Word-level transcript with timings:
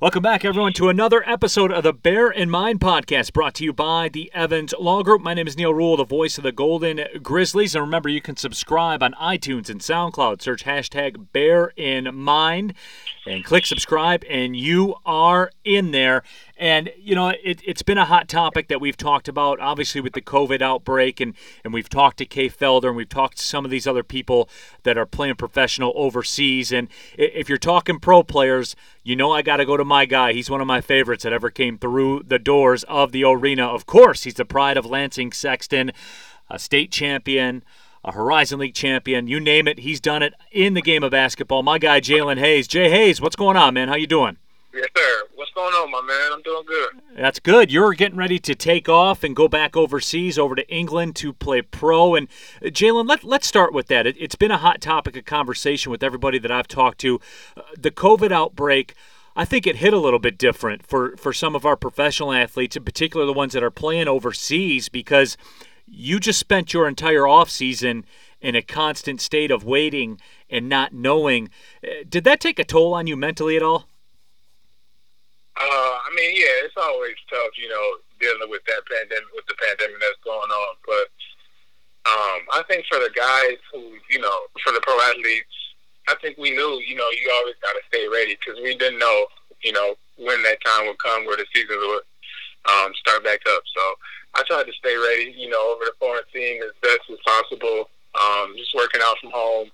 Welcome 0.00 0.22
back, 0.22 0.46
everyone, 0.46 0.72
to 0.72 0.88
another 0.88 1.22
episode 1.28 1.70
of 1.70 1.82
the 1.82 1.92
Bear 1.92 2.30
in 2.30 2.48
Mind 2.48 2.80
podcast 2.80 3.34
brought 3.34 3.52
to 3.56 3.64
you 3.64 3.74
by 3.74 4.08
the 4.08 4.30
Evans 4.32 4.72
Law 4.80 5.02
Group. 5.02 5.20
My 5.20 5.34
name 5.34 5.46
is 5.46 5.58
Neal 5.58 5.74
Ruhl, 5.74 5.98
the 5.98 6.04
voice 6.04 6.38
of 6.38 6.42
the 6.42 6.52
Golden 6.52 7.02
Grizzlies. 7.22 7.74
And 7.74 7.84
remember, 7.84 8.08
you 8.08 8.22
can 8.22 8.38
subscribe 8.38 9.02
on 9.02 9.12
iTunes 9.20 9.68
and 9.68 9.82
SoundCloud. 9.82 10.40
Search 10.40 10.64
hashtag 10.64 11.26
Bear 11.34 11.74
in 11.76 12.14
Mind 12.14 12.72
and 13.26 13.44
click 13.44 13.66
subscribe, 13.66 14.24
and 14.30 14.56
you 14.56 14.94
are 15.04 15.50
in 15.66 15.90
there. 15.90 16.22
And, 16.60 16.92
you 16.98 17.14
know, 17.14 17.32
it, 17.42 17.62
has 17.66 17.80
been 17.80 17.96
a 17.96 18.04
hot 18.04 18.28
topic 18.28 18.68
that 18.68 18.82
we've 18.82 18.96
talked 18.96 19.28
about, 19.28 19.60
obviously, 19.60 20.02
with 20.02 20.12
the 20.12 20.20
COVID 20.20 20.60
outbreak. 20.60 21.18
And, 21.18 21.32
and 21.64 21.72
we've 21.72 21.88
talked 21.88 22.18
to 22.18 22.26
Kay 22.26 22.50
Felder 22.50 22.88
and 22.88 22.96
we've 22.96 23.08
talked 23.08 23.38
to 23.38 23.42
some 23.42 23.64
of 23.64 23.70
these 23.70 23.86
other 23.86 24.02
people 24.02 24.46
that 24.82 24.98
are 24.98 25.06
playing 25.06 25.36
professional 25.36 25.94
overseas. 25.96 26.70
And 26.70 26.88
if 27.16 27.48
you're 27.48 27.56
talking 27.56 27.98
pro 27.98 28.22
players, 28.22 28.76
you 29.02 29.16
know 29.16 29.32
I 29.32 29.40
got 29.40 29.56
to 29.56 29.64
go 29.64 29.78
to 29.78 29.86
my 29.86 30.04
guy. 30.04 30.34
He's 30.34 30.50
one 30.50 30.60
of 30.60 30.66
my 30.66 30.82
favorites 30.82 31.24
that 31.24 31.32
ever 31.32 31.48
came 31.48 31.78
through 31.78 32.24
the 32.28 32.38
doors 32.38 32.84
of 32.84 33.12
the 33.12 33.24
arena. 33.24 33.66
Of 33.66 33.86
course, 33.86 34.24
he's 34.24 34.34
the 34.34 34.44
pride 34.44 34.76
of 34.76 34.84
Lansing 34.84 35.32
Sexton, 35.32 35.92
a 36.50 36.58
state 36.58 36.92
champion 36.92 37.64
a 38.02 38.12
Horizon 38.12 38.58
League 38.60 38.72
champion, 38.74 39.28
you 39.28 39.38
name 39.38 39.68
it, 39.68 39.80
he's 39.80 40.00
done 40.00 40.22
it 40.22 40.32
in 40.50 40.72
the 40.72 40.80
game 40.80 41.02
of 41.02 41.10
basketball. 41.10 41.62
My 41.62 41.78
guy 41.78 42.00
Jalen 42.00 42.38
Hayes. 42.38 42.66
Jay 42.66 42.88
Hayes, 42.88 43.20
what's 43.20 43.36
going 43.36 43.58
on, 43.58 43.74
man? 43.74 43.88
How 43.88 43.94
you 43.96 44.06
doing? 44.06 44.38
Going 45.60 45.74
on, 45.74 45.90
my 45.90 46.00
man? 46.00 46.32
I'm 46.32 46.40
doing 46.40 46.64
good. 46.64 46.88
That's 47.14 47.38
good. 47.38 47.70
You're 47.70 47.92
getting 47.92 48.16
ready 48.16 48.38
to 48.38 48.54
take 48.54 48.88
off 48.88 49.22
and 49.22 49.36
go 49.36 49.46
back 49.46 49.76
overseas, 49.76 50.38
over 50.38 50.54
to 50.54 50.66
England 50.74 51.16
to 51.16 51.34
play 51.34 51.60
pro. 51.60 52.14
And 52.14 52.28
uh, 52.64 52.68
Jalen, 52.68 53.06
let, 53.06 53.24
let's 53.24 53.46
start 53.46 53.74
with 53.74 53.88
that. 53.88 54.06
It, 54.06 54.18
has 54.18 54.36
been 54.36 54.50
a 54.50 54.56
hot 54.56 54.80
topic 54.80 55.18
of 55.18 55.26
conversation 55.26 55.92
with 55.92 56.02
everybody 56.02 56.38
that 56.38 56.50
I've 56.50 56.66
talked 56.66 56.98
to. 57.00 57.20
Uh, 57.58 57.60
the 57.78 57.90
COVID 57.90 58.32
outbreak. 58.32 58.94
I 59.36 59.44
think 59.44 59.66
it 59.66 59.76
hit 59.76 59.92
a 59.92 59.98
little 59.98 60.18
bit 60.18 60.38
different 60.38 60.86
for, 60.86 61.14
for 61.18 61.34
some 61.34 61.54
of 61.54 61.66
our 61.66 61.76
professional 61.76 62.32
athletes, 62.32 62.74
in 62.74 62.84
particular 62.84 63.26
the 63.26 63.34
ones 63.34 63.52
that 63.52 63.62
are 63.62 63.70
playing 63.70 64.08
overseas, 64.08 64.88
because 64.88 65.36
you 65.86 66.18
just 66.20 66.40
spent 66.40 66.72
your 66.72 66.88
entire 66.88 67.28
off 67.28 67.50
season 67.50 68.06
in 68.40 68.54
a 68.54 68.62
constant 68.62 69.20
state 69.20 69.50
of 69.50 69.62
waiting 69.62 70.18
and 70.48 70.70
not 70.70 70.94
knowing. 70.94 71.50
Uh, 71.84 72.02
did 72.08 72.24
that 72.24 72.40
take 72.40 72.58
a 72.58 72.64
toll 72.64 72.94
on 72.94 73.06
you 73.06 73.14
mentally 73.14 73.58
at 73.58 73.62
all? 73.62 73.89
Uh, 75.60 75.96
I 76.00 76.08
mean, 76.16 76.32
yeah, 76.32 76.64
it's 76.64 76.76
always 76.76 77.16
tough, 77.28 77.52
you 77.60 77.68
know, 77.68 78.00
dealing 78.18 78.48
with 78.48 78.64
that 78.64 78.80
pandemic, 78.88 79.28
with 79.36 79.44
the 79.44 79.60
pandemic 79.60 80.00
that's 80.00 80.24
going 80.24 80.48
on. 80.48 80.72
But 80.88 81.06
um, 82.08 82.40
I 82.56 82.64
think 82.64 82.88
for 82.88 82.96
the 82.96 83.12
guys 83.12 83.60
who, 83.68 83.92
you 84.08 84.24
know, 84.24 84.38
for 84.64 84.72
the 84.72 84.80
pro 84.80 84.96
athletes, 85.12 85.52
I 86.08 86.16
think 86.22 86.38
we 86.38 86.50
knew, 86.50 86.80
you 86.80 86.96
know, 86.96 87.08
you 87.12 87.28
always 87.36 87.60
got 87.60 87.76
to 87.76 87.84
stay 87.92 88.08
ready 88.08 88.40
because 88.40 88.56
we 88.64 88.72
didn't 88.74 88.98
know, 88.98 89.26
you 89.62 89.72
know, 89.72 89.94
when 90.16 90.42
that 90.44 90.64
time 90.64 90.86
would 90.88 90.98
come 90.98 91.26
where 91.26 91.36
the 91.36 91.44
season 91.52 91.76
would 91.76 92.08
um, 92.64 92.92
start 92.96 93.22
back 93.22 93.40
up. 93.52 93.62
So 93.76 93.82
I 94.34 94.42
tried 94.48 94.64
to 94.64 94.72
stay 94.72 94.96
ready, 94.96 95.36
you 95.36 95.50
know, 95.52 95.60
over 95.76 95.84
the 95.84 95.92
quarantine 96.00 96.62
as 96.64 96.72
best 96.80 97.04
as 97.12 97.18
possible. 97.20 97.90
Um, 98.16 98.54
just 98.56 98.74
working 98.74 99.00
out 99.04 99.18
from 99.20 99.30
home, 99.30 99.70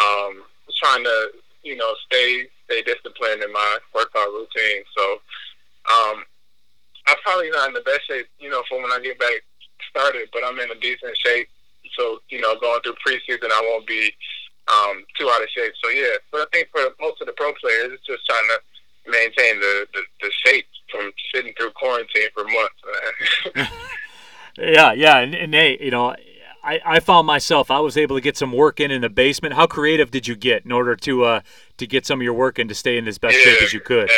um, 0.00 0.42
trying 0.80 1.04
to, 1.04 1.28
you 1.62 1.76
know, 1.76 1.92
stay 2.08 2.48
stay 2.70 2.82
disciplined 2.82 3.42
in 3.42 3.52
my 3.52 3.78
workout 3.94 4.28
routine. 4.30 4.82
So 4.96 5.04
um, 5.90 6.22
I'm 7.08 7.18
probably 7.22 7.50
not 7.50 7.68
in 7.68 7.74
the 7.74 7.80
best 7.80 8.06
shape, 8.06 8.26
you 8.38 8.50
know, 8.50 8.62
for 8.68 8.80
when 8.80 8.92
I 8.92 9.00
get 9.02 9.18
back 9.18 9.42
started, 9.90 10.28
but 10.32 10.42
I'm 10.44 10.58
in 10.60 10.70
a 10.70 10.78
decent 10.78 11.16
shape. 11.18 11.48
So 11.98 12.20
you 12.30 12.40
know, 12.40 12.54
going 12.60 12.80
through 12.82 12.94
preseason, 13.04 13.50
I 13.50 13.60
won't 13.62 13.86
be 13.86 14.12
um, 14.68 15.04
too 15.18 15.28
out 15.28 15.42
of 15.42 15.48
shape. 15.50 15.72
So 15.82 15.90
yeah, 15.90 16.16
but 16.30 16.42
I 16.42 16.46
think 16.52 16.68
for 16.70 16.82
most 17.00 17.20
of 17.20 17.26
the 17.26 17.32
pro 17.32 17.52
players, 17.54 17.92
it's 17.92 18.06
just 18.06 18.24
trying 18.26 18.46
to 18.48 19.10
maintain 19.10 19.58
the, 19.58 19.86
the, 19.92 20.02
the 20.22 20.30
shape 20.44 20.66
from 20.90 21.10
sitting 21.34 21.52
through 21.58 21.70
quarantine 21.70 22.28
for 22.34 22.44
months. 22.44 23.72
yeah, 24.58 24.92
yeah, 24.92 25.18
and, 25.18 25.34
and 25.34 25.54
hey, 25.54 25.78
you 25.80 25.90
know, 25.90 26.14
I, 26.62 26.80
I 26.84 27.00
found 27.00 27.26
myself 27.26 27.70
I 27.70 27.80
was 27.80 27.96
able 27.96 28.16
to 28.16 28.20
get 28.20 28.36
some 28.36 28.52
work 28.52 28.80
in 28.80 28.90
in 28.90 29.00
the 29.02 29.08
basement. 29.08 29.54
How 29.54 29.66
creative 29.66 30.10
did 30.10 30.26
you 30.26 30.36
get 30.36 30.64
in 30.64 30.72
order 30.72 30.94
to 30.96 31.24
uh, 31.24 31.40
to 31.78 31.86
get 31.86 32.06
some 32.06 32.20
of 32.20 32.22
your 32.22 32.34
work 32.34 32.58
in 32.58 32.68
to 32.68 32.74
stay 32.74 32.98
in 32.98 33.08
as 33.08 33.18
best 33.18 33.36
yeah, 33.38 33.44
shape 33.44 33.62
as 33.62 33.72
you 33.72 33.80
could? 33.80 34.10
Uh, 34.10 34.14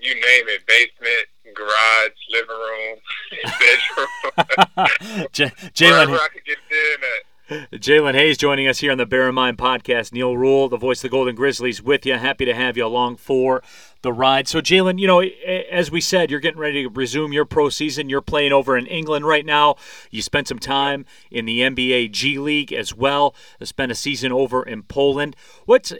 you 0.00 0.14
name 0.14 0.44
it, 0.48 0.66
basement, 0.66 1.26
garage, 1.54 2.12
living 2.30 2.56
room, 2.56 2.98
bedroom, 4.46 5.28
J- 5.32 5.52
Jalen. 5.72 6.18
I 6.18 6.28
could 6.28 6.44
get 6.44 6.58
in 6.70 7.02
at. 7.02 7.24
Jalen 7.72 8.12
Hayes 8.12 8.36
joining 8.36 8.68
us 8.68 8.80
here 8.80 8.92
on 8.92 8.98
the 8.98 9.06
Bear 9.06 9.26
in 9.26 9.34
Mind 9.34 9.56
podcast. 9.56 10.12
Neal 10.12 10.36
Ruhl, 10.36 10.68
the 10.68 10.76
voice 10.76 10.98
of 10.98 11.02
the 11.02 11.08
Golden 11.08 11.34
Grizzlies, 11.34 11.82
with 11.82 12.04
you. 12.04 12.14
Happy 12.14 12.44
to 12.44 12.54
have 12.54 12.76
you 12.76 12.84
along 12.84 13.16
for 13.16 13.62
the 14.02 14.12
ride. 14.12 14.46
So, 14.46 14.60
Jalen, 14.60 14.98
you 14.98 15.06
know, 15.06 15.20
as 15.20 15.90
we 15.90 16.00
said, 16.00 16.30
you're 16.30 16.40
getting 16.40 16.60
ready 16.60 16.84
to 16.84 16.88
resume 16.88 17.32
your 17.32 17.44
pro 17.44 17.68
season. 17.68 18.08
You're 18.08 18.20
playing 18.20 18.52
over 18.52 18.76
in 18.76 18.86
England 18.86 19.26
right 19.26 19.44
now. 19.44 19.76
You 20.10 20.22
spent 20.22 20.48
some 20.48 20.58
time 20.58 21.04
in 21.30 21.46
the 21.46 21.60
NBA 21.60 22.12
G 22.12 22.38
League 22.38 22.72
as 22.72 22.94
well. 22.94 23.34
Spent 23.62 23.90
a 23.90 23.96
season 23.96 24.32
over 24.32 24.62
in 24.62 24.82
Poland. 24.84 25.34
What's 25.66 25.92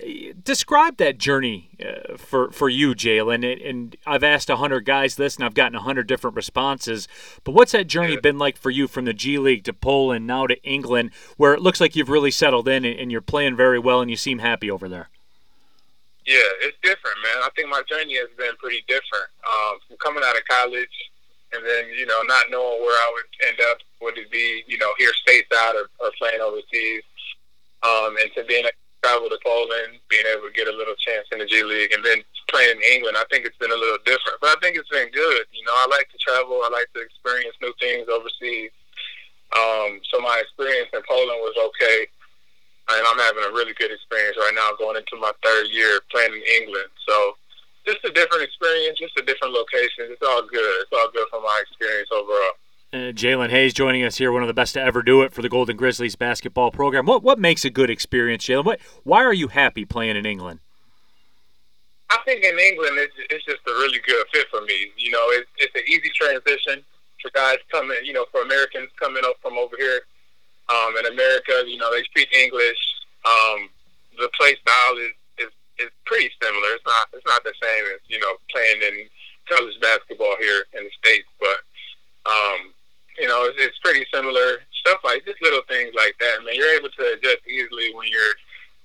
describe 0.43 0.97
that 0.99 1.19
journey 1.19 1.71
uh, 1.85 2.17
for 2.17 2.51
for 2.53 2.69
you, 2.69 2.95
Jalen? 2.95 3.69
And 3.69 3.97
I've 4.07 4.25
asked 4.25 4.49
hundred 4.49 4.85
guys 4.85 5.17
this, 5.17 5.37
and 5.37 5.45
I've 5.45 5.55
gotten 5.55 5.79
hundred 5.79 6.07
different 6.07 6.37
responses. 6.37 7.09
But 7.45 7.53
what's 7.53 7.73
that 7.73 7.89
journey 7.89 8.17
been 8.17 8.39
like 8.39 8.57
for 8.57 8.71
you 8.71 8.89
from 8.89 9.05
the 9.05 9.13
G 9.13 9.39
League 9.39 9.65
to 9.65 9.73
Poland, 9.73 10.27
now 10.27 10.47
to 10.47 10.63
England, 10.63 11.11
where 11.37 11.53
it 11.53 11.61
looks 11.61 11.81
like 11.81 11.97
you've 11.97 12.09
really 12.09 12.31
settled 12.31 12.69
in 12.69 12.85
and 12.85 13.11
you're 13.11 13.21
playing 13.21 13.57
very 13.57 13.79
well, 13.79 14.01
and 14.01 14.11
you 14.11 14.17
seem 14.17 14.39
happy 14.39 14.71
over 14.71 14.89
there? 14.89 15.09
Yeah, 16.29 16.45
it's 16.61 16.77
different, 16.85 17.17
man. 17.25 17.41
I 17.41 17.49
think 17.57 17.73
my 17.73 17.81
journey 17.89 18.21
has 18.21 18.29
been 18.37 18.53
pretty 18.61 18.85
different. 18.85 19.33
Um, 19.49 19.81
from 19.89 19.97
coming 19.97 20.21
out 20.21 20.37
of 20.37 20.45
college 20.45 20.93
and 21.57 21.65
then, 21.65 21.89
you 21.97 22.05
know, 22.05 22.21
not 22.29 22.53
knowing 22.53 22.85
where 22.85 23.01
I 23.01 23.09
would 23.17 23.29
end 23.49 23.59
up, 23.73 23.81
would 24.05 24.21
it 24.21 24.29
be, 24.29 24.61
you 24.69 24.77
know, 24.77 24.93
here 25.01 25.17
stateside 25.25 25.73
or, 25.73 25.89
or 26.05 26.13
playing 26.21 26.45
overseas, 26.45 27.01
um, 27.81 28.21
and 28.21 28.29
to 28.37 28.45
being 28.45 28.69
able 28.69 28.77
to 28.77 29.01
travel 29.01 29.33
to 29.33 29.41
Poland, 29.41 30.05
being 30.13 30.29
able 30.29 30.45
to 30.45 30.53
get 30.53 30.69
a 30.69 30.77
little 30.77 31.01
chance 31.01 31.25
in 31.33 31.41
the 31.41 31.49
G 31.49 31.65
League, 31.65 31.97
and 31.97 32.05
then 32.05 32.21
playing 32.53 32.77
in 32.77 32.85
England, 32.93 33.17
I 33.17 33.25
think 33.33 33.49
it's 33.49 33.57
been 33.57 33.73
a 33.73 33.81
little 33.81 34.05
different. 34.05 34.37
But 34.45 34.53
I 34.53 34.61
think 34.61 34.77
it's 34.77 34.93
been 34.93 35.09
good. 35.09 35.49
You 35.57 35.65
know, 35.65 35.73
I 35.81 35.89
like 35.89 36.13
to 36.13 36.21
travel. 36.21 36.61
I 36.61 36.69
like 36.69 36.93
to 36.93 37.01
experience 37.01 37.57
new 37.65 37.73
things 37.81 38.05
overseas. 38.05 38.77
Um, 39.57 40.05
so 40.13 40.21
my 40.21 40.45
experience 40.45 40.93
in 40.93 41.01
Poland 41.09 41.41
was 41.41 41.57
okay 41.73 42.05
and 42.89 43.07
I'm 43.07 43.19
having 43.19 43.45
a 43.45 43.53
really 43.53 43.75
good 43.75 43.93
experience 43.93 44.37
right 44.39 44.55
now 44.55 44.73
going 44.79 44.97
into 44.97 45.17
my 45.21 45.33
third 45.45 45.69
year 45.69 46.01
playing 46.11 46.33
in 46.33 46.43
England. 46.63 46.89
So 47.07 47.37
just 47.85 48.05
a 48.05 48.13
different 48.13 48.45
experience, 48.45 48.99
just 48.99 49.19
a 49.19 49.23
different 49.23 49.53
location. 49.53 50.09
It's 50.09 50.25
all 50.25 50.43
good. 50.43 50.75
It's 50.83 50.93
all 50.93 51.11
good 51.13 51.29
for 51.31 51.41
my 51.41 51.63
experience 51.69 52.09
overall. 52.13 52.57
Uh, 52.93 53.08
Jalen 53.19 53.51
Hayes 53.51 53.75
joining 53.75 54.05
us 54.05 54.17
here, 54.17 54.31
one 54.31 54.43
of 54.43 54.49
the 54.49 54.55
best 54.55 54.75
to 54.75 54.81
ever 54.81 55.03
do 55.03 55.23
it 55.23 55.33
for 55.33 55.43
the 55.43 55.49
Golden 55.49 55.77
Grizzlies 55.77 56.15
basketball 56.15 56.71
program. 56.71 57.05
What 57.05 57.23
what 57.23 57.39
makes 57.39 57.65
a 57.65 57.71
good 57.71 57.91
experience, 57.91 58.47
Jalen? 58.47 58.65
What 58.65 58.81
why 59.03 59.25
are 59.25 59.33
you 59.33 59.49
happy 59.49 59.85
playing 59.85 60.17
in 60.17 60.25
England? 60.25 60.61
I 62.11 62.19
think 62.25 62.43
in 62.43 62.59
England 62.59 62.97
it's, 62.97 63.15
it's 63.29 63.45
just 63.45 63.61
a 63.67 63.73
really 63.73 63.99
good 64.07 64.25
fit 64.33 64.47
for 64.51 64.63
me. 64.63 64.93
You 64.97 65.11
know, 65.11 65.27
it's 65.31 65.51
it's 65.59 65.75
an 65.75 65.83
easy 65.89 66.11
transition 66.15 66.85
for 67.21 67.31
guys 67.35 67.59
coming, 67.73 67.99
you 68.05 68.13
know, 68.13 68.25
for 68.31 68.43
Americans 68.43 68.89
coming 68.99 69.25
up 69.27 69.35
from 69.43 69.59
over 69.59 69.75
here 69.77 70.03
um, 70.69 70.95
in 70.99 71.07
America, 71.07 71.65
you 71.67 71.77
know, 71.77 71.91
they 71.91 72.05
speak 72.05 72.33
English. 72.33 72.79
Um, 73.25 73.69
the 74.19 74.29
play 74.39 74.55
style 74.63 74.97
is, 74.99 75.13
is 75.39 75.53
is 75.79 75.91
pretty 76.07 76.31
similar. 76.43 76.69
It's 76.77 76.87
not 76.87 77.09
it's 77.13 77.27
not 77.27 77.43
the 77.45 77.55
same 77.61 77.85
as 77.95 78.01
you 78.09 78.21
know 78.21 78.37
playing 78.53 78.83
in 78.83 79.09
college 79.49 79.75
basketball 79.81 80.37
here 80.39 80.65
in 80.75 80.85
the 80.85 80.91
states, 81.03 81.29
but 81.41 81.59
um, 82.31 82.75
you 83.19 83.27
know, 83.27 83.45
it's, 83.47 83.59
it's 83.59 83.79
pretty 83.79 84.07
similar. 84.13 84.63
Stuff 84.87 85.01
like 85.05 85.25
just 85.25 85.43
little 85.43 85.63
things 85.69 85.93
like 85.95 86.15
that. 86.21 86.39
I 86.41 86.45
mean, 86.45 86.55
you're 86.55 86.75
able 86.75 86.89
to 86.89 87.13
adjust 87.15 87.47
easily 87.47 87.93
when 87.95 88.09
you're 88.09 88.35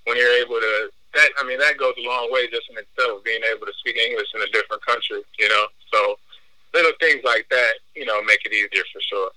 when 0.05 0.17
you're 0.17 0.33
able 0.41 0.59
to. 0.59 0.89
That 1.13 1.29
I 1.39 1.45
mean, 1.45 1.59
that 1.59 1.77
goes 1.77 1.94
a 1.97 2.07
long 2.07 2.29
way 2.31 2.49
just 2.49 2.69
in 2.69 2.77
itself. 2.77 3.23
Being 3.23 3.41
able 3.49 3.66
to 3.66 3.73
speak 3.79 3.97
English 3.97 4.27
in 4.33 4.41
a 4.41 4.47
different 4.47 4.84
country, 4.85 5.22
you 5.37 5.49
know. 5.49 5.66
So 5.93 6.16
little 6.73 6.91
things 6.99 7.22
like 7.23 7.47
that, 7.52 7.73
you 7.96 8.05
know, 8.05 8.22
make 8.23 8.40
it 8.46 8.52
easier 8.52 8.84
for 8.91 9.02
sure. 9.02 9.31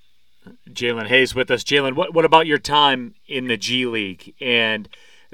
Jalen 0.71 1.07
Hayes 1.07 1.35
with 1.35 1.51
us. 1.51 1.65
Jalen, 1.65 1.95
what 1.95 2.15
what 2.15 2.25
about 2.25 2.47
your 2.47 2.59
time 2.59 3.15
in 3.27 3.49
the 3.49 3.57
G 3.57 3.87
League 3.87 4.35
and 4.41 4.89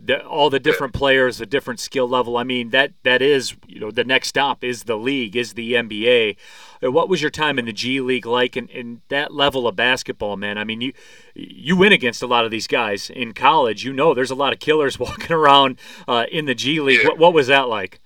the, 0.05 0.25
all 0.27 0.51
the 0.51 0.59
different 0.59 0.93
players, 0.93 1.39
the 1.39 1.47
different 1.47 1.81
skill 1.81 2.09
level? 2.09 2.37
I 2.37 2.45
mean, 2.45 2.71
that 2.71 2.93
that 3.05 3.23
is 3.23 3.55
you 3.67 3.81
know 3.81 3.91
the 3.91 4.05
next 4.05 4.29
stop 4.29 4.65
is 4.65 4.85
the 4.85 4.97
league, 4.97 5.37
is 5.37 5.55
the 5.55 5.75
NBA. 5.75 6.37
Uh, 6.83 6.91
what 6.91 7.09
was 7.09 7.23
your 7.23 7.31
time 7.31 7.59
in 7.59 7.65
the 7.65 7.73
G 7.73 8.01
League 8.01 8.27
like, 8.27 8.57
and, 8.57 8.69
and 8.71 9.01
that 9.09 9.33
level 9.33 9.69
of 9.69 9.77
basketball, 9.77 10.37
man? 10.37 10.59
I 10.59 10.65
mean, 10.65 10.81
you 10.81 10.93
you 11.35 11.77
win 11.77 11.93
against 11.93 12.23
a 12.23 12.27
lot 12.27 12.45
of 12.45 12.51
these 12.51 12.67
guys 12.67 13.11
in 13.11 13.33
college. 13.33 13.85
You 13.85 13.93
know, 13.93 14.15
there's 14.15 14.31
a 14.31 14.37
lot 14.37 14.53
of 14.53 14.59
killers 14.59 14.99
walking 14.99 15.33
around 15.33 15.79
uh, 16.09 16.27
in 16.31 16.47
the 16.47 16.55
G 16.55 16.81
League. 16.81 17.01
Yeah. 17.03 17.09
What, 17.09 17.19
what 17.19 17.35
was 17.35 17.47
that 17.47 17.69
like? 17.69 18.01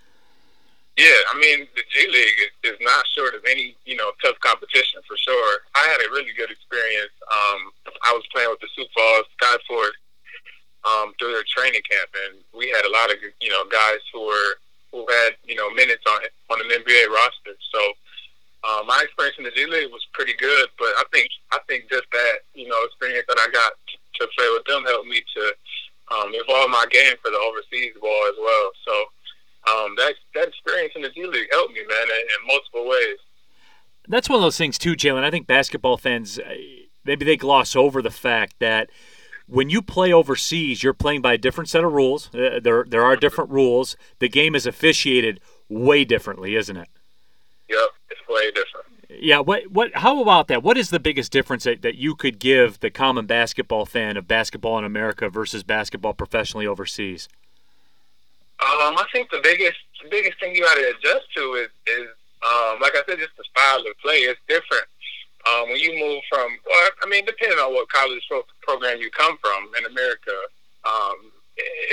Yeah, 0.96 1.20
I 1.31 1.38
mean 1.38 1.66
the 1.76 1.82
G 1.93 2.06
League 2.08 2.38
is, 2.64 2.72
is 2.72 2.78
not 2.81 3.04
short 3.16 3.34
of 3.34 3.43
any 3.44 3.76
you 3.84 3.96
know 3.96 4.12
tough 4.22 4.38
competition 4.40 5.00
for 5.06 5.16
sure. 5.16 5.60
I 5.75 5.88
had 5.88 6.00
a 6.00 6.10
really 6.10 6.32
good 6.37 6.50
experience. 6.50 7.12
Um, 7.31 7.70
I 8.04 8.12
was 8.12 8.25
playing 8.32 8.48
with 8.50 8.60
the 8.60 8.69
Sioux 8.75 8.87
Falls 8.94 9.26
Skyforce 9.40 10.00
um, 10.86 11.12
through 11.18 11.32
their 11.32 11.44
training 11.50 11.82
camp, 11.82 12.10
and 12.14 12.38
we 12.54 12.70
had 12.70 12.84
a 12.86 12.92
lot 12.92 13.10
of 13.10 13.16
you 13.40 13.50
know 13.50 13.64
guys 13.70 14.00
who 14.12 14.26
were 14.26 14.52
who 14.92 15.04
had 15.10 15.34
you 15.44 15.56
know 15.56 15.70
minutes 15.74 16.04
on 16.06 16.20
on 16.50 16.60
an 16.62 16.70
NBA 16.70 17.08
roster. 17.10 17.58
So 17.74 17.80
uh, 18.64 18.82
my 18.86 19.02
experience 19.02 19.36
in 19.38 19.44
the 19.44 19.50
G 19.50 19.66
League 19.66 19.90
was 19.90 20.06
pretty 20.12 20.34
good, 20.38 20.68
but 20.78 20.90
I 20.98 21.04
think 21.12 21.28
I 21.52 21.58
think 21.66 21.90
just 21.90 22.06
that 22.12 22.46
you 22.54 22.68
know 22.68 22.78
experience 22.84 23.26
that 23.28 23.38
I 23.38 23.50
got 23.50 23.72
to 24.20 24.28
play 24.38 24.48
with 24.54 24.64
them 24.64 24.84
helped 24.84 25.08
me 25.08 25.22
to 25.34 25.42
um, 26.14 26.30
evolve 26.32 26.70
my 26.70 26.86
game 26.90 27.16
for 27.22 27.30
the 27.30 27.38
overseas 27.38 27.92
ball 28.00 28.22
as 28.30 28.38
well. 28.38 28.70
So 28.86 28.94
um, 29.74 29.94
that 29.98 30.14
that 30.34 30.48
experience 30.48 30.92
in 30.94 31.02
the 31.02 31.10
G 31.10 31.26
League 31.26 31.48
helped 31.50 31.74
me, 31.74 31.80
man, 31.86 32.06
in, 32.06 32.22
in 32.22 32.46
multiple 32.46 32.88
ways. 32.88 33.18
That's 34.08 34.28
one 34.28 34.36
of 34.36 34.42
those 34.42 34.58
things 34.58 34.78
too, 34.78 34.94
Jalen. 34.94 35.24
I 35.24 35.30
think 35.30 35.48
basketball 35.48 35.96
fans 35.96 36.38
uh, 36.38 36.54
maybe 37.04 37.24
they 37.24 37.36
gloss 37.36 37.74
over 37.74 38.02
the 38.02 38.10
fact 38.10 38.54
that 38.60 38.90
when 39.46 39.70
you 39.70 39.81
play 39.81 40.12
overseas, 40.12 40.82
you're 40.82 40.94
playing 40.94 41.22
by 41.22 41.34
a 41.34 41.38
different 41.38 41.69
set 41.69 41.84
of 41.84 41.93
rules. 41.93 42.34
Uh, 42.34 42.60
there 42.62 42.84
there 42.88 43.02
are 43.02 43.16
different 43.16 43.50
rules. 43.50 43.96
The 44.19 44.28
game 44.28 44.54
is 44.54 44.66
officiated 44.66 45.40
way 45.69 46.04
differently, 46.04 46.56
isn't 46.56 46.76
it? 46.76 46.88
Yep, 47.69 47.88
it's 48.10 48.20
way 48.28 48.50
different. 48.50 48.87
Yeah, 49.08 49.38
what 49.38 49.70
what 49.70 49.94
how 49.94 50.20
about 50.20 50.48
that? 50.48 50.62
What 50.62 50.76
is 50.76 50.90
the 50.90 51.00
biggest 51.00 51.31
difference 51.32 51.64
that, 51.64 51.82
that 51.82 51.94
you 51.94 52.14
could 52.14 52.38
give 52.38 52.81
the 52.81 52.90
common 52.90 53.26
basketball 53.26 53.87
fan 53.87 54.16
of 54.16 54.26
basketball 54.26 54.78
in 54.78 54.84
America 54.84 55.28
versus 55.28 55.62
basketball 55.62 56.12
professionally 56.12 56.66
overseas? 56.66 57.28
Um, 58.58 58.96
I 58.96 59.04
think 59.12 59.31
the 59.31 59.40
biggest 59.43 59.78
the 60.02 60.08
biggest 60.10 60.40
thing 60.40 60.54
you 60.54 60.62
got 60.62 60.75
to 60.75 60.94
adjust 60.98 61.26
to 61.37 61.54
is 61.54 61.69
is 61.87 62.08
um, 62.43 62.81
like 62.81 62.94
I 62.94 63.02
said, 63.08 63.19
just 63.19 63.37
the 63.37 63.44
style 63.50 63.81
of 63.81 63.98
play. 64.02 64.19
It's 64.19 64.40
different 64.48 64.87
um, 65.46 65.70
when 65.70 65.78
you 65.78 65.94
move 65.94 66.22
from. 66.28 66.58
Well, 66.66 66.90
I 67.02 67.06
mean, 67.08 67.25
depending 67.25 67.58
on 67.58 67.72
what 67.75 67.88
college 67.88 68.22
pro- 68.28 68.46
program 68.62 69.00
you 69.00 69.10
come 69.10 69.38
from 69.38 69.70
in 69.78 69.87
America, 69.87 70.34
um, 70.84 71.31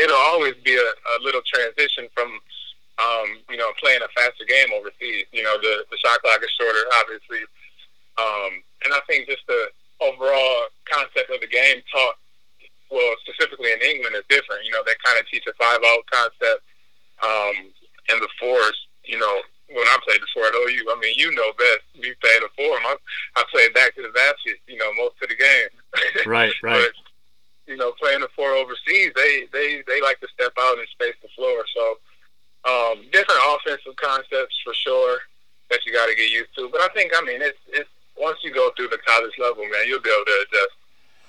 it'll 0.01 0.17
always 0.33 0.55
be 0.63 0.75
a, 0.75 0.89
a 0.89 1.15
little 1.21 1.41
transition 1.45 2.09
from 2.13 2.39
um, 2.99 3.39
you 3.49 3.57
know 3.57 3.71
playing 3.81 4.01
a 4.01 4.09
faster 4.15 4.45
game 4.45 4.73
overseas. 4.73 5.25
You 5.31 5.43
know, 5.43 5.57
the 5.61 5.85
the 5.89 5.97
shot 5.97 6.21
clock 6.21 6.41
is 6.41 6.51
shorter, 6.59 6.83
obviously, 7.01 7.45
um, 8.17 8.61
and 8.85 8.93
I 8.93 9.01
think 9.07 9.27
just 9.27 9.45
the 9.47 9.69
overall 10.01 10.67
concept 10.89 11.29
of 11.29 11.39
the 11.39 11.47
game 11.47 11.81
taught 11.93 12.17
well, 12.93 13.15
specifically 13.25 13.73
in 13.73 13.81
England, 13.81 14.15
is 14.15 14.23
different. 14.29 14.65
You 14.65 14.71
know, 14.71 14.85
they 14.85 14.93
kind 15.03 15.19
of 15.19 15.25
teach 15.27 15.43
a 15.49 15.53
five-out 15.57 16.05
concept, 16.05 16.61
um, 17.25 17.73
and 18.09 18.21
the 18.21 18.29
fours. 18.39 18.77
You 19.03 19.19
know, 19.19 19.41
when 19.69 19.87
I 19.87 19.97
played 20.05 20.21
the 20.21 20.27
four 20.33 20.45
at 20.45 20.53
OU, 20.53 20.85
I 20.91 20.99
mean, 20.99 21.15
you 21.17 21.31
know 21.33 21.51
best. 21.57 21.85
You 21.93 22.13
played 22.21 22.41
the 22.41 22.49
four. 22.55 22.75
I, 22.77 22.95
I 23.35 23.43
played 23.51 23.73
back 23.73 23.95
to 23.95 24.01
the 24.01 24.09
basket. 24.09 24.59
You 24.67 24.77
know, 24.77 24.93
most 24.93 25.15
of 25.21 25.29
the 25.29 25.35
game. 25.35 25.71
Right, 26.25 26.53
right. 26.63 26.81
but, 26.81 27.71
you 27.71 27.77
know, 27.77 27.93
playing 27.99 28.21
the 28.21 28.29
four 28.35 28.51
overseas, 28.51 29.11
they 29.15 29.47
they 29.51 29.83
they 29.87 30.01
like 30.01 30.19
to 30.19 30.27
step 30.33 30.53
out 30.59 30.77
and 30.77 30.87
space 30.89 31.15
the 31.21 31.29
floor. 31.35 31.63
So, 31.73 31.83
um, 32.69 33.05
different 33.11 33.41
offensive 33.55 33.95
concepts 33.95 34.55
for 34.63 34.73
sure 34.73 35.19
that 35.69 35.79
you 35.85 35.93
got 35.93 36.07
to 36.07 36.15
get 36.15 36.29
used 36.29 36.53
to. 36.57 36.69
But 36.71 36.81
I 36.81 36.89
think, 36.93 37.11
I 37.15 37.23
mean, 37.23 37.41
it's 37.41 37.59
it's 37.69 37.89
once 38.17 38.37
you 38.43 38.53
go 38.53 38.71
through 38.75 38.89
the 38.89 38.99
college 39.05 39.33
level, 39.39 39.63
man, 39.63 39.87
you'll 39.87 40.01
be 40.01 40.09
able 40.09 40.25
to 40.25 40.45
adjust 40.47 40.75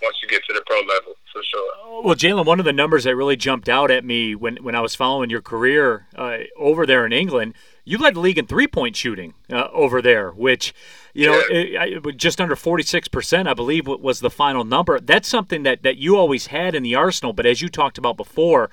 once 0.02 0.16
you 0.22 0.28
get 0.28 0.44
to 0.44 0.52
the 0.52 0.62
pro 0.66 0.80
level 0.80 1.14
for 1.32 1.42
sure. 1.42 2.02
Well, 2.02 2.14
Jalen, 2.14 2.44
one 2.44 2.58
of 2.58 2.64
the 2.64 2.72
numbers 2.72 3.04
that 3.04 3.16
really 3.16 3.36
jumped 3.36 3.68
out 3.68 3.90
at 3.90 4.04
me 4.04 4.34
when, 4.34 4.56
when 4.56 4.74
I 4.74 4.80
was 4.80 4.94
following 4.94 5.30
your 5.30 5.40
career 5.40 6.06
uh, 6.14 6.38
over 6.56 6.86
there 6.86 7.06
in 7.06 7.12
England, 7.12 7.54
you 7.84 7.98
led 7.98 8.14
the 8.14 8.20
league 8.20 8.38
in 8.38 8.46
three 8.46 8.66
point 8.66 8.96
shooting 8.96 9.34
uh, 9.50 9.68
over 9.72 10.00
there, 10.00 10.30
which, 10.30 10.74
you 11.12 11.26
know, 11.26 11.42
it, 11.50 12.04
it, 12.06 12.16
just 12.16 12.40
under 12.40 12.56
46%, 12.56 13.46
I 13.46 13.54
believe, 13.54 13.86
was 13.86 14.20
the 14.20 14.30
final 14.30 14.64
number. 14.64 14.98
That's 14.98 15.28
something 15.28 15.62
that, 15.64 15.82
that 15.82 15.98
you 15.98 16.16
always 16.16 16.46
had 16.46 16.74
in 16.74 16.82
the 16.82 16.94
arsenal. 16.94 17.32
But 17.32 17.46
as 17.46 17.60
you 17.60 17.68
talked 17.68 17.98
about 17.98 18.16
before, 18.16 18.70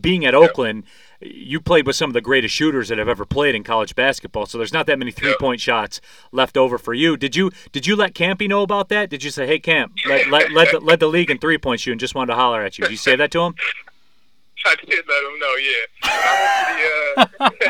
being 0.00 0.24
at 0.24 0.34
Oakland, 0.34 0.84
you 1.20 1.60
played 1.60 1.86
with 1.86 1.96
some 1.96 2.10
of 2.10 2.14
the 2.14 2.20
greatest 2.20 2.54
shooters 2.54 2.88
that 2.88 2.98
have 2.98 3.08
ever 3.08 3.24
played 3.24 3.54
in 3.54 3.64
college 3.64 3.94
basketball. 3.94 4.46
So 4.46 4.58
there's 4.58 4.72
not 4.72 4.86
that 4.86 4.98
many 4.98 5.10
three 5.10 5.36
point 5.38 5.60
shots 5.60 6.00
left 6.32 6.56
over 6.56 6.78
for 6.78 6.94
you. 6.94 7.16
Did 7.16 7.36
you 7.36 7.50
did 7.72 7.86
you 7.86 7.96
let 7.96 8.14
Kampe 8.14 8.48
know 8.48 8.62
about 8.62 8.88
that? 8.88 9.10
Did 9.10 9.22
you 9.22 9.30
say, 9.30 9.46
"Hey, 9.46 9.58
Camp, 9.58 9.92
led, 10.08 10.28
let 10.28 10.52
let 10.52 10.70
the, 10.72 10.80
let 10.80 11.00
the 11.00 11.06
league 11.06 11.30
in 11.30 11.38
three 11.38 11.58
point 11.58 11.80
shooting"? 11.80 11.98
Just 11.98 12.14
wanted 12.14 12.32
to 12.32 12.36
holler 12.36 12.62
at 12.62 12.78
you. 12.78 12.82
Did 12.84 12.90
you 12.90 12.96
say 12.96 13.16
that 13.16 13.30
to 13.32 13.40
him? 13.42 13.54
I 14.64 14.74
did 14.86 15.04
let 15.08 15.24
him 15.24 15.38
know. 15.38 15.54
Yeah. 15.60 15.84
When 15.96 16.08
I 17.38 17.46
went 17.46 17.52
to 17.54 17.60
the, 17.60 17.68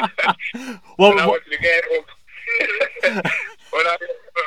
uh, 0.60 0.78
well, 0.98 1.10
when 1.10 1.20
I 1.20 1.26
went 1.26 1.44
to 1.44 1.50
the 1.50 1.58
game. 1.58 2.04
when 3.74 3.86
I 3.86 3.96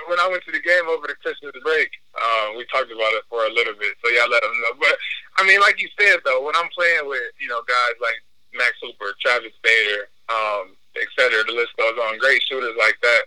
when 0.08 0.20
I 0.20 0.28
went 0.32 0.44
to 0.46 0.52
the 0.52 0.64
game 0.64 0.88
over 0.88 1.08
the 1.08 1.16
Christmas 1.20 1.52
break, 1.64 1.90
uh, 2.16 2.56
we 2.56 2.64
talked 2.72 2.92
about 2.92 3.12
it 3.20 3.28
for 3.28 3.44
a 3.44 3.52
little 3.52 3.76
bit. 3.76 3.98
So 4.00 4.10
yeah, 4.12 4.24
I 4.24 4.28
let 4.32 4.44
him 4.44 4.56
know. 4.62 4.80
But 4.80 4.96
I 5.38 5.44
mean, 5.44 5.60
like 5.60 5.82
you 5.82 5.90
said 6.00 6.24
though, 6.24 6.46
when 6.46 6.56
I'm 6.56 6.70
playing 6.72 7.10
with 7.10 7.36
you 7.40 7.48
know 7.50 7.60
guys 7.68 8.00
like 8.00 8.22
Max 8.56 8.80
Hooper, 8.82 9.14
Travis 9.20 9.54
Bader, 9.62 10.08
um, 10.30 10.76
et 10.96 11.10
cetera. 11.18 11.44
The 11.44 11.54
list 11.54 11.76
goes 11.78 11.98
on. 12.00 12.18
Great 12.20 12.42
shooters 12.44 12.76
like 12.78 12.98
that. 13.02 13.24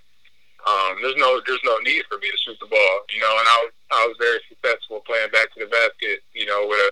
Um, 0.67 1.01
there's 1.01 1.17
no 1.17 1.41
there's 1.47 1.65
no 1.65 1.79
need 1.81 2.05
for 2.09 2.19
me 2.19 2.29
to 2.29 2.39
shoot 2.41 2.59
the 2.61 2.69
ball, 2.69 2.97
you 3.09 3.21
know. 3.21 3.33
And 3.33 3.49
I 3.49 3.59
was 3.65 3.73
I 3.91 4.01
was 4.07 4.17
very 4.21 4.41
successful 4.49 5.01
playing 5.07 5.33
back 5.33 5.53
to 5.55 5.65
the 5.65 5.71
basket, 5.73 6.21
you 6.35 6.45
know, 6.45 6.69
with 6.69 6.81
a 6.81 6.91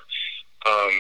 um, 0.68 0.94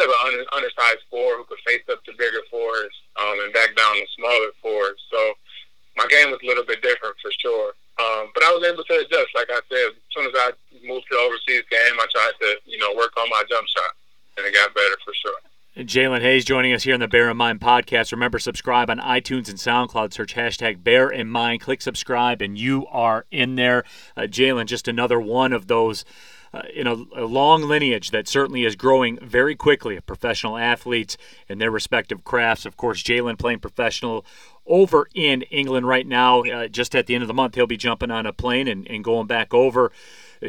kind 0.00 0.34
of 0.34 0.40
an 0.40 0.46
undersized 0.56 1.04
four 1.10 1.36
who 1.36 1.44
could 1.44 1.60
face 1.66 1.84
up 1.90 2.02
to 2.04 2.12
bigger 2.16 2.40
fours 2.50 2.92
um, 3.20 3.36
and 3.44 3.52
back 3.52 3.76
down 3.76 3.94
to 3.94 4.06
smaller 4.16 4.50
fours. 4.62 4.96
So 5.12 5.34
my 5.96 6.06
game 6.08 6.30
was 6.30 6.40
a 6.42 6.46
little 6.46 6.64
bit 6.64 6.82
different 6.82 7.16
for 7.20 7.30
sure. 7.38 7.74
Um, 8.00 8.32
but 8.32 8.42
I 8.44 8.50
was 8.56 8.64
able 8.64 8.84
to 8.84 8.94
adjust. 9.04 9.28
Like 9.34 9.50
I 9.50 9.60
said, 9.68 9.92
as 9.92 10.08
soon 10.16 10.24
as 10.24 10.32
I 10.34 10.50
moved 10.86 11.04
to 11.10 11.16
the 11.16 11.20
overseas 11.20 11.68
game, 11.68 12.00
I 12.00 12.06
tried 12.08 12.32
to 12.40 12.56
you 12.64 12.78
know 12.78 12.94
work 12.96 13.12
on 13.18 13.28
my 13.28 13.42
jump 13.48 13.66
shot, 13.68 13.92
and 14.38 14.46
it 14.46 14.54
got 14.54 14.74
better 14.74 14.96
for 15.04 15.12
sure. 15.14 15.36
Jalen 15.76 16.20
Hayes 16.20 16.44
joining 16.44 16.72
us 16.72 16.82
here 16.82 16.94
on 16.94 17.00
the 17.00 17.08
Bear 17.08 17.30
in 17.30 17.36
Mind 17.36 17.60
podcast. 17.60 18.10
Remember, 18.10 18.38
subscribe 18.38 18.90
on 18.90 18.98
iTunes 18.98 19.48
and 19.48 19.58
SoundCloud. 19.58 20.12
Search 20.12 20.34
hashtag 20.34 20.82
Bear 20.82 21.08
in 21.08 21.28
Mind. 21.28 21.60
Click 21.60 21.80
subscribe, 21.80 22.42
and 22.42 22.58
you 22.58 22.86
are 22.88 23.26
in 23.30 23.54
there. 23.54 23.84
Uh, 24.16 24.22
Jalen, 24.22 24.66
just 24.66 24.88
another 24.88 25.20
one 25.20 25.52
of 25.52 25.68
those 25.68 26.04
uh, 26.52 26.62
in 26.74 26.86
a, 26.86 26.94
a, 27.14 27.24
long 27.24 27.62
lineage 27.62 28.10
that 28.10 28.26
certainly 28.26 28.64
is 28.64 28.74
growing 28.74 29.18
very 29.22 29.54
quickly 29.54 29.96
of 29.96 30.04
professional 30.04 30.56
athletes 30.56 31.16
in 31.48 31.58
their 31.58 31.70
respective 31.70 32.24
crafts. 32.24 32.66
Of 32.66 32.76
course, 32.76 33.02
Jalen 33.02 33.38
playing 33.38 33.60
professional 33.60 34.24
over 34.66 35.08
in 35.14 35.42
England 35.42 35.86
right 35.86 36.06
now. 36.06 36.42
Uh, 36.42 36.66
just 36.66 36.94
at 36.96 37.06
the 37.06 37.14
end 37.14 37.22
of 37.22 37.28
the 37.28 37.34
month, 37.34 37.54
he'll 37.54 37.66
be 37.66 37.76
jumping 37.76 38.10
on 38.10 38.26
a 38.26 38.32
plane 38.32 38.66
and, 38.66 38.86
and 38.88 39.04
going 39.04 39.26
back 39.26 39.54
over 39.54 39.92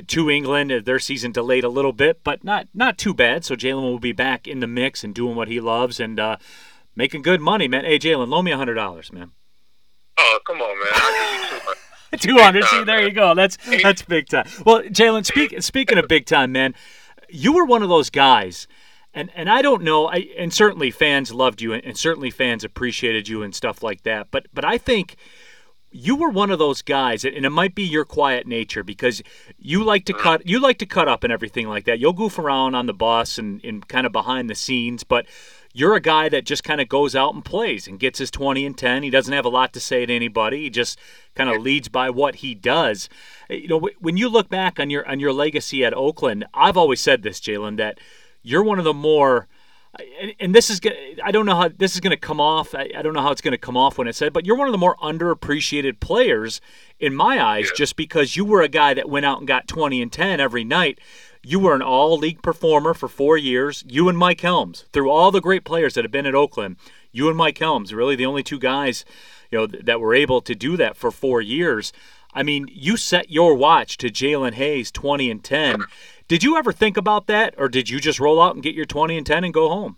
to 0.07 0.29
England. 0.29 0.71
Their 0.85 0.99
season 0.99 1.31
delayed 1.31 1.63
a 1.63 1.69
little 1.69 1.93
bit, 1.93 2.23
but 2.23 2.43
not 2.43 2.67
not 2.73 2.97
too 2.97 3.13
bad. 3.13 3.45
So 3.45 3.55
Jalen 3.55 3.83
will 3.83 3.99
be 3.99 4.13
back 4.13 4.47
in 4.47 4.59
the 4.59 4.67
mix 4.67 5.03
and 5.03 5.13
doing 5.13 5.35
what 5.35 5.47
he 5.47 5.59
loves 5.59 5.99
and 5.99 6.19
uh, 6.19 6.37
making 6.95 7.21
good 7.21 7.41
money, 7.41 7.67
man. 7.67 7.85
Hey, 7.85 7.99
Jalen, 7.99 8.29
loan 8.29 8.45
me 8.45 8.51
a 8.51 8.57
hundred 8.57 8.75
dollars, 8.75 9.11
man. 9.11 9.31
Oh, 10.17 10.39
come 10.45 10.61
on, 10.61 10.79
man. 10.79 11.40
Two 12.19 12.37
hundred. 12.37 12.65
See, 12.65 12.83
there 12.83 13.01
you 13.01 13.11
go. 13.11 13.33
That's 13.33 13.57
that's 13.83 14.01
big 14.01 14.27
time. 14.27 14.47
Well, 14.65 14.81
Jalen, 14.83 15.25
speak, 15.25 15.61
speaking 15.61 15.97
of 15.97 16.07
big 16.07 16.25
time, 16.25 16.51
man, 16.51 16.75
you 17.29 17.53
were 17.53 17.65
one 17.65 17.83
of 17.83 17.89
those 17.89 18.09
guys, 18.09 18.67
and 19.13 19.29
and 19.33 19.49
I 19.49 19.61
don't 19.61 19.83
know, 19.83 20.07
I 20.07 20.27
and 20.37 20.53
certainly 20.53 20.91
fans 20.91 21.33
loved 21.33 21.61
you, 21.61 21.73
and, 21.73 21.83
and 21.85 21.97
certainly 21.97 22.29
fans 22.29 22.63
appreciated 22.63 23.27
you 23.27 23.43
and 23.43 23.55
stuff 23.55 23.81
like 23.81 24.03
that. 24.03 24.27
But 24.29 24.47
but 24.53 24.65
I 24.65 24.77
think 24.77 25.15
you 25.91 26.15
were 26.15 26.29
one 26.29 26.51
of 26.51 26.59
those 26.59 26.81
guys, 26.81 27.25
and 27.25 27.45
it 27.45 27.49
might 27.49 27.75
be 27.75 27.83
your 27.83 28.05
quiet 28.05 28.47
nature 28.47 28.83
because 28.83 29.21
you 29.57 29.83
like 29.83 30.05
to 30.05 30.13
cut 30.13 30.45
you 30.47 30.59
like 30.59 30.79
to 30.79 30.85
cut 30.85 31.07
up 31.07 31.23
and 31.23 31.31
everything 31.31 31.67
like 31.67 31.85
that. 31.85 31.99
You'll 31.99 32.13
goof 32.13 32.39
around 32.39 32.75
on 32.75 32.87
the 32.87 32.93
bus 32.93 33.37
and, 33.37 33.63
and 33.63 33.87
kind 33.87 34.05
of 34.05 34.11
behind 34.11 34.49
the 34.49 34.55
scenes, 34.55 35.03
but 35.03 35.25
you're 35.73 35.95
a 35.95 36.01
guy 36.01 36.29
that 36.29 36.45
just 36.45 36.63
kind 36.63 36.81
of 36.81 36.89
goes 36.89 37.15
out 37.15 37.33
and 37.33 37.43
plays 37.43 37.87
and 37.87 37.99
gets 37.99 38.19
his 38.19 38.31
20 38.31 38.65
and 38.65 38.77
10. 38.77 39.03
He 39.03 39.09
doesn't 39.09 39.33
have 39.33 39.45
a 39.45 39.49
lot 39.49 39.73
to 39.73 39.79
say 39.79 40.05
to 40.05 40.13
anybody. 40.13 40.63
He 40.63 40.69
just 40.69 40.99
kind 41.35 41.49
of 41.49 41.61
leads 41.61 41.87
by 41.87 42.09
what 42.09 42.35
he 42.35 42.53
does. 42.53 43.09
Eh, 43.49 43.55
you 43.55 43.67
know, 43.67 43.89
when 43.99 44.17
you 44.17 44.29
look 44.29 44.49
back 44.49 44.79
on 44.79 44.89
your 44.89 45.07
on 45.07 45.19
your 45.19 45.33
legacy 45.33 45.85
at 45.85 45.93
Oakland, 45.93 46.45
I've 46.53 46.77
always 46.77 47.01
said 47.01 47.23
this, 47.23 47.39
Jalen, 47.39 47.77
that 47.77 47.99
you're 48.41 48.63
one 48.63 48.79
of 48.79 48.85
the 48.85 48.93
more 48.93 49.47
eh, 49.97 50.03
and, 50.21 50.33
and 50.39 50.55
this 50.55 50.69
is 50.69 50.81
I 51.23 51.31
don't 51.31 51.45
know 51.45 51.55
how 51.55 51.69
this 51.69 51.93
is 51.93 52.01
going 52.01 52.11
to 52.11 52.17
come 52.17 52.41
off. 52.41 52.75
I, 52.75 52.89
I, 52.95 53.01
don't 53.01 53.13
know 53.13 53.21
how 53.21 53.31
it's 53.31 53.41
going 53.41 53.53
to 53.53 53.57
come 53.57 53.77
off 53.77 53.97
when 53.97 54.07
it's 54.07 54.17
said, 54.17 54.33
but 54.33 54.45
you're 54.45 54.57
one 54.57 54.67
of 54.67 54.73
the 54.73 54.77
more 54.77 54.97
underappreciated 54.97 55.99
players 55.99 56.59
in 56.99 57.15
my 57.15 57.41
eyes, 57.41 57.67
yeah. 57.67 57.77
just 57.77 57.95
because 57.95 58.35
you 58.35 58.43
were 58.43 58.61
a 58.61 58.67
guy 58.67 58.93
that 58.93 59.09
went 59.09 59.25
out 59.25 59.39
and 59.39 59.47
got 59.47 59.67
20 59.67 60.01
and 60.01 60.11
10 60.11 60.39
every 60.39 60.63
night. 60.63 60.99
You 61.43 61.59
were 61.59 61.73
an 61.73 61.81
all 61.81 62.17
league 62.17 62.43
performer 62.43 62.93
for 62.93 63.07
four 63.07 63.35
years. 63.35 63.83
You 63.87 64.07
and 64.09 64.17
Mike 64.17 64.41
Helms, 64.41 64.85
through 64.93 65.09
all 65.09 65.31
the 65.31 65.41
great 65.41 65.63
players 65.63 65.95
that 65.95 66.03
have 66.03 66.11
been 66.11 66.27
at 66.27 66.35
Oakland, 66.35 66.75
you 67.11 67.27
and 67.29 67.37
Mike 67.37 67.57
Helms, 67.57 67.93
really 67.93 68.15
the 68.15 68.27
only 68.27 68.43
two 68.43 68.59
guys, 68.59 69.03
you 69.49 69.57
know, 69.57 69.65
that 69.65 69.99
were 69.99 70.13
able 70.13 70.41
to 70.41 70.53
do 70.53 70.77
that 70.77 70.95
for 70.95 71.09
four 71.09 71.41
years. 71.41 71.91
I 72.33 72.43
mean, 72.43 72.67
you 72.71 72.95
set 72.95 73.31
your 73.31 73.55
watch 73.55 73.97
to 73.97 74.07
Jalen 74.07 74.53
Hayes 74.53 74.91
20 74.91 75.31
and 75.31 75.43
10. 75.43 75.83
Did 76.27 76.43
you 76.43 76.57
ever 76.57 76.71
think 76.71 76.95
about 76.95 77.25
that, 77.27 77.55
or 77.57 77.67
did 77.67 77.89
you 77.89 77.99
just 77.99 78.19
roll 78.19 78.41
out 78.41 78.53
and 78.53 78.63
get 78.63 78.75
your 78.75 78.85
20 78.85 79.17
and 79.17 79.25
10 79.25 79.43
and 79.43 79.53
go 79.53 79.67
home? 79.67 79.97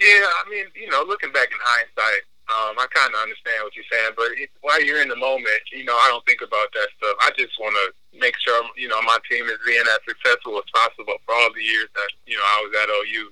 Yeah, 0.00 0.26
I 0.26 0.50
mean, 0.50 0.66
you 0.74 0.90
know, 0.90 1.04
looking 1.06 1.32
back 1.32 1.48
in 1.52 1.58
hindsight, 1.62 2.26
um, 2.50 2.76
I 2.76 2.86
kind 2.92 3.14
of 3.14 3.20
understand 3.20 3.62
what 3.62 3.74
you're 3.76 3.88
saying, 3.90 4.12
but 4.16 4.26
it, 4.36 4.50
while 4.60 4.82
you're 4.84 5.00
in 5.00 5.08
the 5.08 5.16
moment, 5.16 5.62
you 5.72 5.84
know, 5.84 5.94
I 5.94 6.08
don't 6.10 6.26
think 6.26 6.42
about 6.42 6.68
that 6.74 6.88
stuff. 6.98 7.16
I 7.20 7.30
just 7.38 7.58
want 7.58 7.74
to 7.76 8.03
make 8.18 8.34
sure, 8.38 8.62
you 8.76 8.88
know, 8.88 9.00
my 9.02 9.18
team 9.30 9.46
is 9.46 9.58
being 9.66 9.82
as 9.82 10.02
successful 10.06 10.56
as 10.58 10.68
possible 10.70 11.18
for 11.26 11.34
all 11.34 11.50
the 11.54 11.62
years 11.62 11.88
that, 11.94 12.10
you 12.26 12.36
know, 12.36 12.46
I 12.46 12.58
was 12.62 12.72
at 12.78 12.88
OU. 12.90 13.24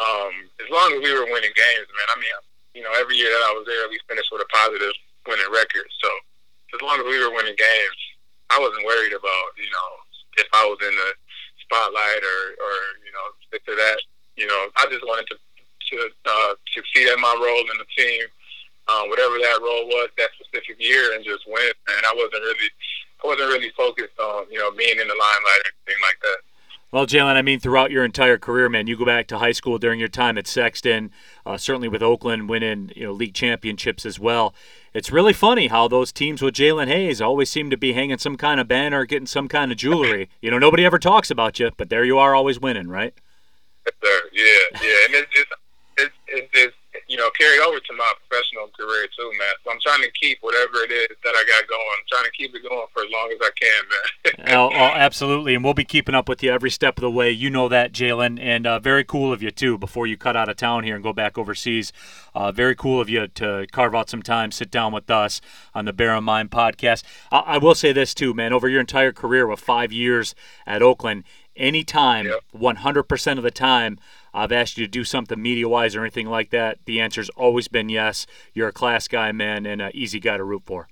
Um, 0.00 0.34
as 0.64 0.68
long 0.72 0.96
as 0.96 1.00
we 1.04 1.12
were 1.12 1.28
winning 1.28 1.52
games, 1.52 1.88
man, 1.92 2.08
I 2.10 2.16
mean, 2.16 2.36
you 2.74 2.82
know, 2.82 2.92
every 2.98 3.16
year 3.16 3.28
that 3.28 3.46
I 3.50 3.52
was 3.52 3.68
there, 3.68 3.88
we 3.90 4.00
finished 4.08 4.32
with 4.32 4.40
a 4.40 4.48
positive 4.48 4.96
winning 5.28 5.50
record. 5.52 5.86
So 6.00 6.10
as 6.74 6.80
long 6.82 6.98
as 7.00 7.06
we 7.06 7.18
were 7.20 7.34
winning 7.34 7.58
games, 7.58 8.00
I 8.50 8.58
wasn't 8.58 8.86
worried 8.86 9.14
about 9.14 9.48
you 9.58 9.70
know 9.70 9.88
if 10.38 10.48
I 10.52 10.66
was 10.66 10.78
in 10.82 10.94
the 10.94 11.10
spotlight 11.62 12.22
or 12.22 12.40
or 12.58 12.74
you 13.06 13.12
know 13.14 13.26
stick 13.46 13.64
to 13.66 13.74
that. 13.78 13.98
You 14.36 14.46
know, 14.46 14.70
I 14.78 14.86
just 14.90 15.06
wanted 15.06 15.26
to 15.30 15.36
to 15.38 15.96
uh, 16.26 16.52
succeed 16.70 17.08
at 17.10 17.18
my 17.18 17.34
role 17.34 17.66
in 17.66 17.78
the 17.78 17.88
team, 17.98 18.22
uh, 18.86 19.04
whatever 19.10 19.38
that 19.38 19.58
role 19.58 19.86
was 19.90 20.10
that 20.18 20.30
specific 20.38 20.78
year, 20.78 21.14
and 21.14 21.24
just 21.24 21.46
win. 21.46 21.74
And 21.98 22.02
I 22.06 22.14
wasn't 22.14 22.42
really 22.42 22.70
I 23.22 23.26
wasn't 23.26 23.48
really 23.48 23.70
focused 23.76 24.18
on 24.18 24.46
you 24.50 24.58
know 24.58 24.70
being 24.72 24.98
in 24.98 25.08
the 25.08 25.14
limelight 25.14 25.62
or 25.64 25.72
anything 25.86 26.02
like 26.02 26.20
that. 26.22 26.38
Well, 26.92 27.06
Jalen, 27.06 27.36
I 27.36 27.42
mean, 27.42 27.60
throughout 27.60 27.92
your 27.92 28.04
entire 28.04 28.36
career, 28.36 28.68
man, 28.68 28.88
you 28.88 28.96
go 28.96 29.04
back 29.04 29.28
to 29.28 29.38
high 29.38 29.52
school 29.52 29.78
during 29.78 30.00
your 30.00 30.08
time 30.08 30.36
at 30.36 30.48
Sexton, 30.48 31.12
uh, 31.46 31.56
certainly 31.56 31.86
with 31.86 32.02
Oakland 32.02 32.48
winning, 32.48 32.90
you 32.96 33.04
know, 33.04 33.12
league 33.12 33.34
championships 33.34 34.04
as 34.04 34.18
well. 34.18 34.52
It's 34.92 35.12
really 35.12 35.32
funny 35.32 35.68
how 35.68 35.86
those 35.86 36.10
teams 36.10 36.42
with 36.42 36.54
Jalen 36.54 36.88
Hayes 36.88 37.20
always 37.20 37.48
seem 37.48 37.70
to 37.70 37.76
be 37.76 37.92
hanging 37.92 38.18
some 38.18 38.36
kind 38.36 38.58
of 38.58 38.66
banner, 38.66 39.04
getting 39.04 39.26
some 39.28 39.46
kind 39.46 39.70
of 39.70 39.78
jewelry. 39.78 40.30
You 40.40 40.50
know, 40.50 40.58
nobody 40.58 40.84
ever 40.84 40.98
talks 40.98 41.30
about 41.30 41.60
you, 41.60 41.70
but 41.76 41.90
there 41.90 42.02
you 42.02 42.18
are, 42.18 42.34
always 42.34 42.58
winning, 42.58 42.88
right? 42.88 43.14
Yes, 43.86 43.94
sir. 44.02 44.20
Yeah, 44.32 44.80
yeah, 44.82 45.04
and 45.04 45.14
it's 45.14 45.30
it's 45.34 45.50
it's, 45.98 46.14
it's, 46.28 46.48
it's 46.54 46.76
you 47.10 47.16
know, 47.16 47.28
carry 47.36 47.58
over 47.58 47.80
to 47.80 47.92
my 47.94 48.12
professional 48.22 48.68
career 48.68 49.08
too, 49.18 49.28
man. 49.36 49.54
So 49.64 49.72
I'm 49.72 49.80
trying 49.82 50.02
to 50.02 50.10
keep 50.12 50.38
whatever 50.42 50.84
it 50.84 50.92
is 50.92 51.16
that 51.24 51.34
I 51.34 51.44
got 51.44 51.68
going. 51.68 51.82
I'm 51.98 52.06
trying 52.08 52.24
to 52.24 52.30
keep 52.30 52.54
it 52.54 52.62
going 52.62 52.86
for 52.94 53.02
as 53.02 53.10
long 53.10 53.32
as 53.32 53.38
I 53.42 53.50
can, 53.58 54.46
man. 54.46 54.56
oh, 54.56 54.70
oh, 54.72 54.94
absolutely, 54.94 55.56
and 55.56 55.64
we'll 55.64 55.74
be 55.74 55.84
keeping 55.84 56.14
up 56.14 56.28
with 56.28 56.40
you 56.40 56.52
every 56.52 56.70
step 56.70 56.98
of 56.98 57.02
the 57.02 57.10
way. 57.10 57.32
You 57.32 57.50
know 57.50 57.68
that, 57.68 57.90
Jalen, 57.90 58.38
and 58.40 58.64
uh, 58.64 58.78
very 58.78 59.02
cool 59.02 59.32
of 59.32 59.42
you 59.42 59.50
too. 59.50 59.76
Before 59.76 60.06
you 60.06 60.16
cut 60.16 60.36
out 60.36 60.48
of 60.48 60.54
town 60.54 60.84
here 60.84 60.94
and 60.94 61.02
go 61.02 61.12
back 61.12 61.36
overseas, 61.36 61.92
uh, 62.32 62.52
very 62.52 62.76
cool 62.76 63.00
of 63.00 63.08
you 63.08 63.26
to 63.26 63.66
carve 63.72 63.92
out 63.92 64.08
some 64.08 64.22
time, 64.22 64.52
sit 64.52 64.70
down 64.70 64.92
with 64.92 65.10
us 65.10 65.40
on 65.74 65.86
the 65.86 65.92
Bear 65.92 66.14
in 66.14 66.22
Mind 66.22 66.52
podcast. 66.52 67.02
I, 67.32 67.40
I 67.40 67.58
will 67.58 67.74
say 67.74 67.92
this 67.92 68.14
too, 68.14 68.34
man. 68.34 68.52
Over 68.52 68.68
your 68.68 68.80
entire 68.80 69.12
career 69.12 69.48
with 69.48 69.58
five 69.58 69.90
years 69.90 70.36
at 70.64 70.80
Oakland, 70.80 71.24
anytime, 71.56 72.26
yep. 72.26 72.40
100% 72.56 73.36
of 73.36 73.42
the 73.42 73.50
time 73.50 73.98
I've 74.32 74.52
asked 74.52 74.78
you 74.78 74.86
to 74.86 74.90
do 74.90 75.04
something 75.04 75.40
media 75.40 75.68
wise 75.68 75.96
or 75.96 76.00
anything 76.00 76.26
like 76.26 76.50
that, 76.50 76.78
the 76.84 77.00
answer's 77.00 77.30
always 77.30 77.68
been 77.68 77.88
yes. 77.88 78.26
You're 78.54 78.68
a 78.68 78.72
class 78.72 79.08
guy, 79.08 79.32
man, 79.32 79.66
and 79.66 79.80
an 79.80 79.90
easy 79.94 80.20
guy 80.20 80.36
to 80.36 80.44
root 80.44 80.62
for. 80.64 80.88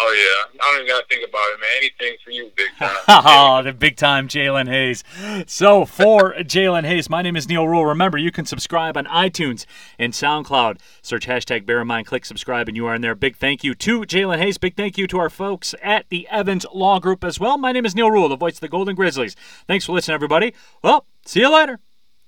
Oh 0.00 0.14
yeah, 0.14 0.60
I 0.62 0.70
don't 0.70 0.82
even 0.82 0.94
gotta 0.94 1.06
think 1.08 1.28
about 1.28 1.44
it, 1.54 1.60
man. 1.60 1.70
Anything 1.78 2.18
for 2.24 2.30
you, 2.30 2.52
big 2.56 2.68
time. 2.78 2.96
oh, 3.08 3.62
the 3.64 3.72
big 3.72 3.96
time 3.96 4.28
Jalen 4.28 4.68
Hayes. 4.68 5.02
So 5.48 5.84
for 5.84 6.34
Jalen 6.38 6.84
Hayes, 6.84 7.10
my 7.10 7.20
name 7.20 7.34
is 7.34 7.48
Neal 7.48 7.66
Ruhl. 7.66 7.84
Remember, 7.84 8.16
you 8.16 8.30
can 8.30 8.46
subscribe 8.46 8.96
on 8.96 9.06
iTunes 9.06 9.66
and 9.98 10.12
SoundCloud. 10.12 10.78
Search 11.02 11.26
hashtag 11.26 11.66
Bear 11.66 11.80
in 11.80 11.88
Mind, 11.88 12.06
click 12.06 12.24
subscribe, 12.24 12.68
and 12.68 12.76
you 12.76 12.86
are 12.86 12.94
in 12.94 13.02
there. 13.02 13.16
Big 13.16 13.36
thank 13.36 13.64
you 13.64 13.74
to 13.74 14.02
Jalen 14.02 14.38
Hayes. 14.38 14.56
Big 14.56 14.76
thank 14.76 14.96
you 14.96 15.08
to 15.08 15.18
our 15.18 15.30
folks 15.30 15.74
at 15.82 16.08
the 16.10 16.28
Evans 16.28 16.64
Law 16.72 17.00
Group 17.00 17.24
as 17.24 17.40
well. 17.40 17.58
My 17.58 17.72
name 17.72 17.84
is 17.84 17.96
Neal 17.96 18.12
Ruhl, 18.12 18.28
the 18.28 18.36
voice 18.36 18.54
of 18.54 18.60
the 18.60 18.68
Golden 18.68 18.94
Grizzlies. 18.94 19.34
Thanks 19.66 19.84
for 19.84 19.94
listening, 19.94 20.14
everybody. 20.14 20.54
Well, 20.80 21.06
see 21.26 21.40
you 21.40 21.52
later. 21.52 21.80